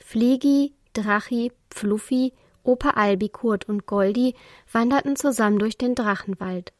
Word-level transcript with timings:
Fliegi, 0.00 0.74
Drachi, 0.92 1.52
Pfluffi, 1.70 2.32
Opa 2.62 2.90
Albi, 2.90 3.28
Kurt 3.28 3.68
und 3.68 3.86
Goldi 3.86 4.34
wanderten 4.72 5.16
zusammen 5.16 5.58
durch 5.58 5.78
den 5.78 5.94
Drachenwald. 5.94 6.72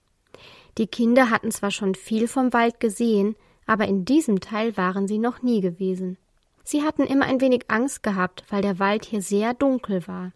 Die 0.78 0.86
Kinder 0.86 1.30
hatten 1.30 1.50
zwar 1.50 1.70
schon 1.70 1.94
viel 1.94 2.28
vom 2.28 2.52
Wald 2.52 2.80
gesehen, 2.80 3.36
aber 3.66 3.86
in 3.86 4.04
diesem 4.04 4.40
Teil 4.40 4.76
waren 4.76 5.06
sie 5.06 5.18
noch 5.18 5.42
nie 5.42 5.60
gewesen. 5.60 6.18
Sie 6.64 6.82
hatten 6.82 7.02
immer 7.02 7.26
ein 7.26 7.40
wenig 7.40 7.64
Angst 7.68 8.02
gehabt, 8.02 8.44
weil 8.48 8.62
der 8.62 8.78
Wald 8.78 9.04
hier 9.04 9.22
sehr 9.22 9.54
dunkel 9.54 10.06
war. 10.06 10.32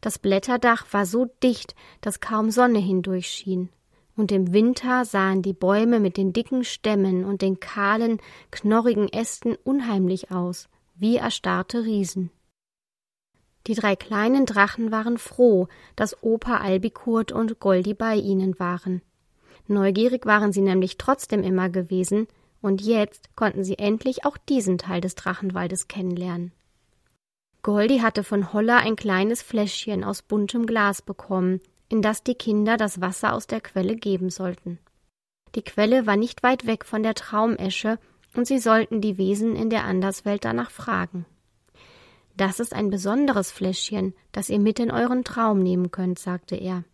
Das 0.00 0.18
Blätterdach 0.18 0.86
war 0.92 1.06
so 1.06 1.26
dicht, 1.42 1.74
dass 2.00 2.20
kaum 2.20 2.50
Sonne 2.50 2.78
hindurchschien. 2.78 3.68
Und 4.16 4.30
im 4.30 4.52
Winter 4.52 5.04
sahen 5.04 5.42
die 5.42 5.52
Bäume 5.52 5.98
mit 5.98 6.16
den 6.16 6.32
dicken 6.32 6.64
Stämmen 6.64 7.24
und 7.24 7.42
den 7.42 7.58
kahlen, 7.58 8.18
knorrigen 8.50 9.08
Ästen 9.08 9.56
unheimlich 9.64 10.30
aus, 10.30 10.68
wie 10.94 11.16
erstarrte 11.16 11.84
Riesen. 11.84 12.30
Die 13.66 13.74
drei 13.74 13.96
kleinen 13.96 14.46
Drachen 14.46 14.92
waren 14.92 15.18
froh, 15.18 15.68
dass 15.96 16.22
Opa 16.22 16.58
Albikurt 16.58 17.32
und 17.32 17.60
Goldi 17.60 17.94
bei 17.94 18.16
ihnen 18.16 18.58
waren. 18.58 19.00
Neugierig 19.66 20.26
waren 20.26 20.52
sie 20.52 20.60
nämlich 20.60 20.98
trotzdem 20.98 21.42
immer 21.42 21.70
gewesen, 21.70 22.28
und 22.60 22.80
jetzt 22.80 23.36
konnten 23.36 23.62
sie 23.62 23.78
endlich 23.78 24.24
auch 24.24 24.36
diesen 24.36 24.78
Teil 24.78 25.00
des 25.00 25.14
Drachenwaldes 25.14 25.88
kennenlernen. 25.88 26.52
Goldi 27.62 27.98
hatte 27.98 28.24
von 28.24 28.52
Holla 28.52 28.78
ein 28.78 28.96
kleines 28.96 29.42
Fläschchen 29.42 30.04
aus 30.04 30.22
buntem 30.22 30.66
Glas 30.66 31.00
bekommen, 31.00 31.60
in 31.88 32.02
das 32.02 32.22
die 32.22 32.34
Kinder 32.34 32.76
das 32.76 33.00
Wasser 33.00 33.32
aus 33.34 33.46
der 33.46 33.60
Quelle 33.60 33.96
geben 33.96 34.30
sollten. 34.30 34.78
Die 35.54 35.62
Quelle 35.62 36.06
war 36.06 36.16
nicht 36.16 36.42
weit 36.42 36.66
weg 36.66 36.84
von 36.84 37.02
der 37.02 37.14
Traumesche, 37.14 37.98
und 38.34 38.46
sie 38.46 38.58
sollten 38.58 39.00
die 39.00 39.18
Wesen 39.18 39.56
in 39.56 39.70
der 39.70 39.84
Anderswelt 39.84 40.44
danach 40.44 40.70
fragen. 40.70 41.26
Das 42.36 42.58
ist 42.58 42.74
ein 42.74 42.90
besonderes 42.90 43.52
Fläschchen, 43.52 44.14
das 44.32 44.48
ihr 44.48 44.58
mit 44.58 44.80
in 44.80 44.90
euren 44.90 45.22
Traum 45.22 45.60
nehmen 45.62 45.90
könnt, 45.90 46.18
sagte 46.18 46.56
er. 46.56 46.84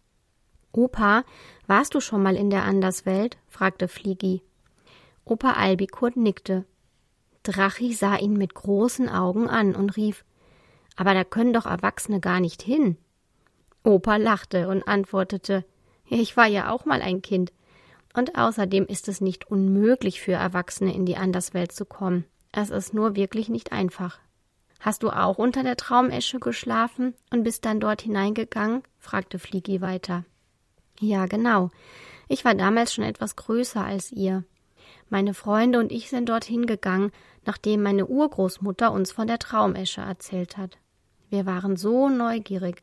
Opa, 0.73 1.25
warst 1.67 1.95
du 1.95 2.01
schon 2.01 2.23
mal 2.23 2.37
in 2.37 2.51
der 2.51 2.65
Anderswelt? 2.65 3.39
fragte 3.49 3.89
Fliegi. 3.89 4.43
Opa 5.25 5.53
Albikurt 5.53 6.17
nickte. 6.17 6.65
Drachi 7.43 7.95
sah 7.95 8.17
ihn 8.17 8.35
mit 8.35 8.55
großen 8.55 9.09
Augen 9.09 9.49
an 9.49 9.75
und 9.75 9.97
rief 9.97 10.25
Aber 10.97 11.15
da 11.15 11.25
können 11.25 11.55
doch 11.55 11.67
Erwachsene 11.67 12.21
gar 12.21 12.41
nicht 12.41 12.63
hin. 12.63 12.99
Opa 13.83 14.17
lachte 14.17 14.69
und 14.69 14.87
antwortete 14.87 15.65
Ich 16.09 16.37
war 16.37 16.47
ja 16.47 16.71
auch 16.71 16.85
mal 16.85 17.01
ein 17.01 17.23
Kind. 17.23 17.53
Und 18.13 18.37
außerdem 18.37 18.87
ist 18.87 19.09
es 19.09 19.21
nicht 19.21 19.51
unmöglich 19.51 20.21
für 20.21 20.33
Erwachsene 20.33 20.95
in 20.95 21.07
die 21.07 21.17
Anderswelt 21.17 21.73
zu 21.73 21.85
kommen. 21.85 22.25
Es 22.53 22.71
ist 22.71 22.93
nur 22.93 23.15
wirklich 23.15 23.49
nicht 23.49 23.73
einfach. 23.73 24.19
Hast 24.81 25.03
du 25.03 25.11
auch 25.11 25.39
unter 25.39 25.63
der 25.63 25.77
Traumesche 25.77 26.41
geschlafen 26.41 27.15
und 27.31 27.45
bist 27.45 27.65
dann 27.65 27.81
dort 27.81 28.03
hineingegangen? 28.03 28.83
fragte 28.99 29.39
Fliegi 29.39 29.81
weiter. 29.81 30.25
Ja, 30.99 31.27
genau. 31.27 31.71
Ich 32.29 32.45
war 32.45 32.55
damals 32.55 32.95
schon 32.95 33.05
etwas 33.05 33.37
größer 33.37 33.85
als 33.85 34.11
ihr. 34.11 34.45
Meine 35.09 35.35
Freunde 35.35 35.79
und 35.79 35.93
ich 35.93 36.09
sind 36.09 36.29
dorthin 36.29 36.67
gegangen, 36.67 37.13
nachdem 37.45 37.83
meine 37.83 38.07
Urgroßmutter 38.07 38.93
uns 38.93 39.13
von 39.13 39.27
der 39.27 39.39
Traumesche 39.39 40.01
erzählt 40.01 40.57
hat. 40.57 40.79
Wir 41.29 41.47
waren 41.47 41.77
so 41.77 42.09
neugierig. 42.09 42.83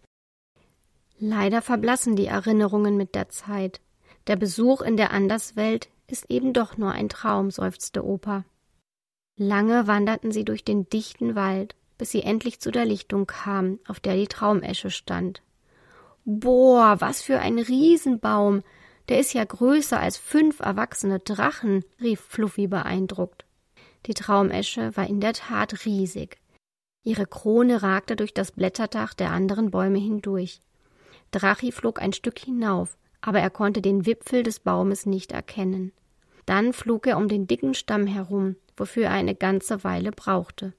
Leider 1.19 1.61
verblassen 1.61 2.15
die 2.15 2.27
Erinnerungen 2.27 2.95
mit 2.95 3.15
der 3.15 3.29
Zeit. 3.29 3.81
Der 4.27 4.35
Besuch 4.35 4.81
in 4.81 4.97
der 4.97 5.11
Anderswelt 5.11 5.89
ist 6.07 6.29
eben 6.29 6.53
doch 6.53 6.77
nur 6.77 6.91
ein 6.91 7.09
Traum, 7.09 7.49
seufzte 7.49 8.05
Opa. 8.05 8.43
Lange 9.37 9.87
wanderten 9.87 10.31
sie 10.31 10.43
durch 10.43 10.63
den 10.65 10.89
dichten 10.89 11.35
Wald, 11.35 11.75
bis 11.97 12.11
sie 12.11 12.23
endlich 12.23 12.59
zu 12.59 12.71
der 12.71 12.85
Lichtung 12.85 13.25
kamen, 13.25 13.79
auf 13.87 13.99
der 13.99 14.15
die 14.15 14.27
Traumesche 14.27 14.89
stand. 14.89 15.41
Boah, 16.25 16.97
was 16.99 17.21
für 17.21 17.39
ein 17.39 17.57
Riesenbaum, 17.57 18.63
der 19.07 19.19
ist 19.19 19.33
ja 19.33 19.45
größer 19.45 19.99
als 19.99 20.17
fünf 20.17 20.59
erwachsene 20.59 21.19
Drachen, 21.19 21.85
rief 22.01 22.19
Fluffy 22.19 22.67
beeindruckt. 22.67 23.45
Die 24.07 24.13
Traumesche 24.13 24.95
war 24.97 25.07
in 25.07 25.21
der 25.21 25.33
Tat 25.33 25.85
riesig. 25.85 26.37
Ihre 27.03 27.25
Krone 27.25 27.81
ragte 27.81 28.17
durch 28.17 28.33
das 28.33 28.51
Blätterdach 28.51 29.13
der 29.13 29.31
anderen 29.31 29.71
Bäume 29.71 29.99
hindurch. 29.99 30.61
Drachi 31.31 31.71
flog 31.71 32.01
ein 32.01 32.11
Stück 32.11 32.39
hinauf, 32.39 32.97
aber 33.21 33.39
er 33.39 33.49
konnte 33.49 33.81
den 33.81 34.05
Wipfel 34.05 34.43
des 34.43 34.59
Baumes 34.59 35.05
nicht 35.05 35.31
erkennen. 35.31 35.91
Dann 36.45 36.73
flog 36.73 37.07
er 37.07 37.17
um 37.17 37.27
den 37.27 37.47
dicken 37.47 37.73
Stamm 37.73 38.07
herum, 38.07 38.55
wofür 38.75 39.05
er 39.05 39.11
eine 39.11 39.35
ganze 39.35 39.83
Weile 39.83 40.11
brauchte. 40.11 40.73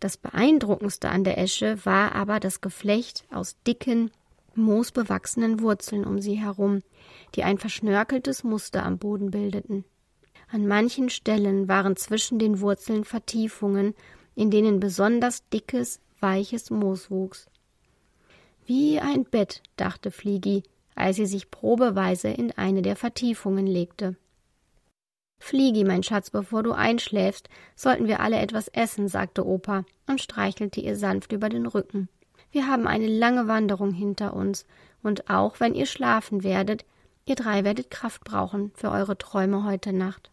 Das 0.00 0.16
beeindruckendste 0.16 1.08
an 1.08 1.24
der 1.24 1.38
Esche 1.38 1.84
war 1.86 2.14
aber 2.14 2.40
das 2.40 2.60
Geflecht 2.60 3.24
aus 3.30 3.56
dicken, 3.66 4.10
moosbewachsenen 4.54 5.60
Wurzeln 5.60 6.04
um 6.04 6.20
sie 6.20 6.34
herum, 6.34 6.82
die 7.34 7.44
ein 7.44 7.58
verschnörkeltes 7.58 8.44
Muster 8.44 8.84
am 8.84 8.98
Boden 8.98 9.30
bildeten. 9.30 9.84
An 10.50 10.66
manchen 10.66 11.08
Stellen 11.08 11.68
waren 11.68 11.96
zwischen 11.96 12.38
den 12.38 12.60
Wurzeln 12.60 13.04
Vertiefungen, 13.04 13.94
in 14.34 14.50
denen 14.50 14.80
besonders 14.80 15.48
dickes, 15.48 16.00
weiches 16.20 16.70
Moos 16.70 17.10
wuchs. 17.10 17.46
Wie 18.66 19.00
ein 19.00 19.24
Bett, 19.24 19.62
dachte 19.76 20.10
Fliegi, 20.10 20.62
als 20.94 21.16
sie 21.16 21.26
sich 21.26 21.50
probeweise 21.50 22.28
in 22.28 22.52
eine 22.52 22.82
der 22.82 22.96
Vertiefungen 22.96 23.66
legte. 23.66 24.16
Fliegi, 25.38 25.84
mein 25.84 26.02
Schatz, 26.02 26.30
bevor 26.30 26.62
du 26.62 26.72
einschläfst, 26.72 27.48
sollten 27.76 28.06
wir 28.06 28.20
alle 28.20 28.38
etwas 28.38 28.68
essen, 28.68 29.08
sagte 29.08 29.46
Opa 29.46 29.84
und 30.06 30.20
streichelte 30.20 30.80
ihr 30.80 30.96
sanft 30.96 31.32
über 31.32 31.48
den 31.48 31.66
Rücken. 31.66 32.08
Wir 32.50 32.66
haben 32.66 32.86
eine 32.86 33.08
lange 33.08 33.48
Wanderung 33.48 33.92
hinter 33.92 34.34
uns, 34.34 34.64
und 35.02 35.28
auch 35.28 35.60
wenn 35.60 35.74
ihr 35.74 35.86
schlafen 35.86 36.44
werdet, 36.44 36.84
ihr 37.26 37.34
drei 37.34 37.64
werdet 37.64 37.90
Kraft 37.90 38.24
brauchen 38.24 38.70
für 38.74 38.90
eure 38.90 39.18
Träume 39.18 39.64
heute 39.64 39.92
Nacht. 39.92 40.30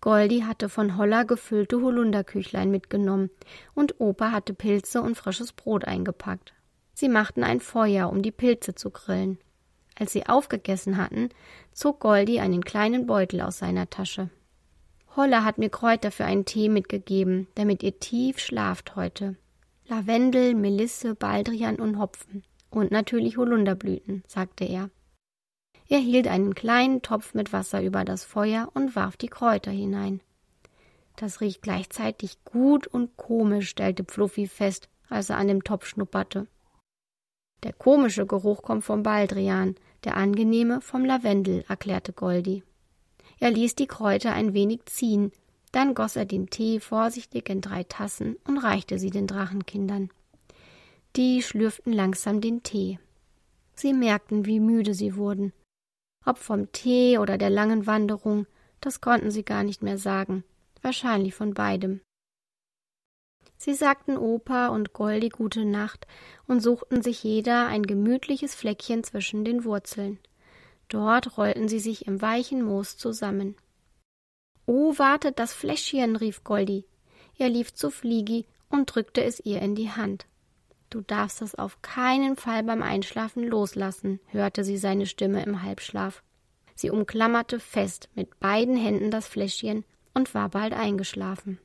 Goldi 0.00 0.40
hatte 0.40 0.68
von 0.68 0.96
Holla 0.96 1.22
gefüllte 1.24 1.80
Holunderküchlein 1.80 2.70
mitgenommen, 2.70 3.30
und 3.74 4.00
Opa 4.00 4.30
hatte 4.30 4.54
Pilze 4.54 5.02
und 5.02 5.16
frisches 5.16 5.52
Brot 5.52 5.84
eingepackt. 5.84 6.54
Sie 6.92 7.08
machten 7.08 7.42
ein 7.42 7.60
Feuer, 7.60 8.08
um 8.08 8.22
die 8.22 8.30
Pilze 8.30 8.74
zu 8.74 8.90
grillen. 8.90 9.38
Als 9.96 10.12
sie 10.12 10.26
aufgegessen 10.26 10.96
hatten, 10.96 11.28
zog 11.72 12.00
Goldi 12.00 12.40
einen 12.40 12.64
kleinen 12.64 13.06
Beutel 13.06 13.40
aus 13.40 13.58
seiner 13.58 13.88
Tasche. 13.90 14.30
Holla 15.16 15.44
hat 15.44 15.58
mir 15.58 15.70
Kräuter 15.70 16.10
für 16.10 16.24
einen 16.24 16.44
Tee 16.44 16.68
mitgegeben, 16.68 17.46
damit 17.54 17.82
ihr 17.82 18.00
tief 18.00 18.40
schlaft 18.40 18.96
heute. 18.96 19.36
Lavendel, 19.86 20.54
Melisse, 20.54 21.14
Baldrian 21.14 21.76
und 21.76 21.98
Hopfen. 21.98 22.42
Und 22.70 22.90
natürlich 22.90 23.36
Holunderblüten, 23.36 24.24
sagte 24.26 24.64
er. 24.64 24.90
Er 25.88 25.98
hielt 25.98 26.26
einen 26.26 26.54
kleinen 26.54 27.02
Topf 27.02 27.34
mit 27.34 27.52
Wasser 27.52 27.82
über 27.82 28.04
das 28.04 28.24
Feuer 28.24 28.70
und 28.74 28.96
warf 28.96 29.16
die 29.16 29.28
Kräuter 29.28 29.70
hinein. 29.70 30.20
Das 31.16 31.40
riecht 31.40 31.62
gleichzeitig 31.62 32.42
gut 32.44 32.86
und 32.88 33.16
komisch, 33.16 33.68
stellte 33.68 34.04
Fluffy 34.04 34.48
fest, 34.48 34.88
als 35.08 35.30
er 35.30 35.36
an 35.36 35.46
dem 35.46 35.62
Topf 35.62 35.86
schnupperte. 35.86 36.48
Der 37.64 37.72
komische 37.72 38.26
Geruch 38.26 38.62
kommt 38.62 38.84
vom 38.84 39.02
Baldrian, 39.02 39.74
der 40.04 40.16
angenehme 40.16 40.80
vom 40.80 41.04
Lavendel, 41.04 41.64
erklärte 41.68 42.12
Goldi. 42.12 42.62
Er 43.40 43.50
ließ 43.50 43.74
die 43.74 43.86
Kräuter 43.86 44.32
ein 44.32 44.54
wenig 44.54 44.86
ziehen 44.86 45.32
dann 45.74 45.94
goss 45.94 46.14
er 46.14 46.24
den 46.24 46.50
Tee 46.50 46.78
vorsichtig 46.78 47.48
in 47.50 47.60
drei 47.60 47.82
Tassen 47.82 48.36
und 48.46 48.58
reichte 48.58 49.00
sie 49.00 49.10
den 49.10 49.26
Drachenkindern. 49.26 50.08
Die 51.16 51.42
schlürften 51.42 51.92
langsam 51.92 52.40
den 52.40 52.62
Tee. 52.62 53.00
Sie 53.74 53.92
merkten, 53.92 54.46
wie 54.46 54.60
müde 54.60 54.94
sie 54.94 55.16
wurden. 55.16 55.52
Ob 56.24 56.38
vom 56.38 56.70
Tee 56.70 57.18
oder 57.18 57.38
der 57.38 57.50
langen 57.50 57.88
Wanderung, 57.88 58.46
das 58.80 59.00
konnten 59.00 59.32
sie 59.32 59.44
gar 59.44 59.64
nicht 59.64 59.82
mehr 59.82 59.98
sagen. 59.98 60.44
Wahrscheinlich 60.80 61.34
von 61.34 61.54
beidem. 61.54 62.00
Sie 63.64 63.72
sagten 63.72 64.18
Opa 64.18 64.68
und 64.68 64.92
Goldi 64.92 65.30
gute 65.30 65.64
Nacht 65.64 66.06
und 66.46 66.60
suchten 66.60 67.00
sich 67.00 67.24
jeder 67.24 67.66
ein 67.66 67.82
gemütliches 67.82 68.54
Fleckchen 68.54 69.02
zwischen 69.04 69.42
den 69.42 69.64
Wurzeln. 69.64 70.18
Dort 70.90 71.38
rollten 71.38 71.66
sie 71.66 71.80
sich 71.80 72.06
im 72.06 72.20
weichen 72.20 72.62
Moos 72.62 72.98
zusammen. 72.98 73.56
Oh, 74.66 74.98
wartet, 74.98 75.38
das 75.38 75.54
Fläschchen, 75.54 76.16
rief 76.16 76.44
Goldi. 76.44 76.84
Er 77.38 77.48
lief 77.48 77.72
zu 77.72 77.88
Fliegi 77.88 78.44
und 78.68 78.94
drückte 78.94 79.24
es 79.24 79.40
ihr 79.40 79.62
in 79.62 79.74
die 79.74 79.90
Hand. 79.90 80.26
Du 80.90 81.00
darfst 81.00 81.40
es 81.40 81.54
auf 81.54 81.80
keinen 81.80 82.36
Fall 82.36 82.64
beim 82.64 82.82
Einschlafen 82.82 83.44
loslassen, 83.44 84.20
hörte 84.26 84.62
sie 84.62 84.76
seine 84.76 85.06
Stimme 85.06 85.42
im 85.42 85.62
Halbschlaf. 85.62 86.22
Sie 86.74 86.90
umklammerte 86.90 87.60
fest 87.60 88.10
mit 88.14 88.38
beiden 88.40 88.76
Händen 88.76 89.10
das 89.10 89.26
Fläschchen 89.26 89.86
und 90.12 90.34
war 90.34 90.50
bald 90.50 90.74
eingeschlafen. 90.74 91.58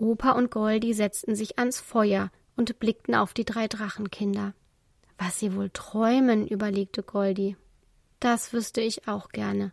Opa 0.00 0.32
und 0.32 0.50
Goldi 0.50 0.94
setzten 0.94 1.34
sich 1.34 1.58
ans 1.58 1.78
Feuer 1.78 2.30
und 2.56 2.78
blickten 2.78 3.14
auf 3.14 3.34
die 3.34 3.44
drei 3.44 3.68
Drachenkinder. 3.68 4.54
Was 5.18 5.38
sie 5.38 5.54
wohl 5.54 5.70
träumen, 5.70 6.46
überlegte 6.46 7.02
Goldi. 7.02 7.56
Das 8.18 8.52
wüsste 8.52 8.80
ich 8.80 9.06
auch 9.08 9.28
gerne. 9.28 9.72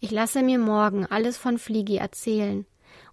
Ich 0.00 0.10
lasse 0.10 0.42
mir 0.42 0.58
morgen 0.58 1.06
alles 1.06 1.36
von 1.36 1.58
Fliegi 1.58 1.96
erzählen 1.96 2.66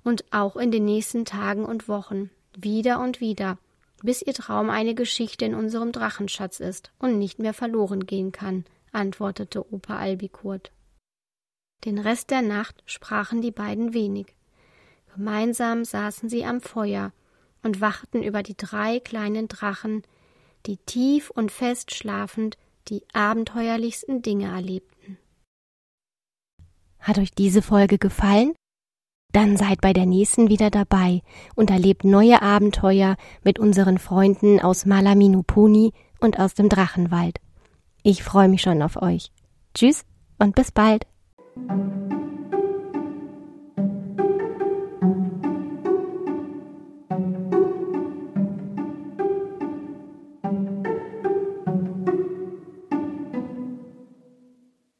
und 0.03 0.25
auch 0.31 0.57
in 0.57 0.71
den 0.71 0.85
nächsten 0.85 1.23
Tagen 1.23 1.63
und 1.63 1.87
Wochen, 1.87 2.29
wieder 2.57 2.99
und 2.99 3.21
wieder, 3.21 3.57
bis 4.01 4.21
ihr 4.21 4.33
Traum 4.33 4.69
eine 4.69 4.95
Geschichte 4.95 5.45
in 5.45 5.55
unserem 5.55 5.91
Drachenschatz 5.91 6.59
ist 6.59 6.91
und 6.99 7.17
nicht 7.17 7.39
mehr 7.39 7.53
verloren 7.53 8.05
gehen 8.05 8.31
kann, 8.31 8.65
antwortete 8.91 9.71
Opa 9.73 9.97
Albikurt. 9.97 10.71
Den 11.85 11.99
Rest 11.99 12.31
der 12.31 12.41
Nacht 12.41 12.83
sprachen 12.85 13.41
die 13.41 13.51
beiden 13.51 13.93
wenig. 13.93 14.35
Gemeinsam 15.13 15.85
saßen 15.85 16.29
sie 16.29 16.45
am 16.45 16.61
Feuer 16.61 17.11
und 17.63 17.81
wachten 17.81 18.23
über 18.23 18.43
die 18.43 18.55
drei 18.55 18.99
kleinen 18.99 19.47
Drachen, 19.47 20.03
die 20.65 20.77
tief 20.77 21.29
und 21.29 21.51
fest 21.51 21.93
schlafend 21.93 22.57
die 22.87 23.03
abenteuerlichsten 23.13 24.21
Dinge 24.21 24.47
erlebten. 24.47 25.17
Hat 26.99 27.17
euch 27.17 27.31
diese 27.31 27.61
Folge 27.61 27.97
gefallen? 27.97 28.53
Dann 29.31 29.57
seid 29.57 29.81
bei 29.81 29.93
der 29.93 30.05
nächsten 30.05 30.49
wieder 30.49 30.71
dabei 30.71 31.21
und 31.55 31.69
erlebt 31.69 32.03
neue 32.03 32.41
Abenteuer 32.41 33.15
mit 33.43 33.59
unseren 33.59 33.99
Freunden 33.99 34.59
aus 34.59 34.85
Malaminupuni 34.85 35.93
und 36.19 36.39
aus 36.39 36.55
dem 36.55 36.67
Drachenwald. 36.67 37.39
Ich 38.03 38.23
freue 38.23 38.49
mich 38.49 38.61
schon 38.61 38.81
auf 38.81 39.01
euch. 39.01 39.31
Tschüss 39.75 40.03
und 40.39 40.55
bis 40.55 40.71
bald. 40.71 41.05